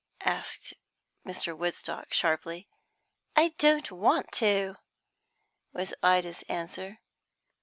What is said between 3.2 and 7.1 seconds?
"I don't want to," was Ida's answer.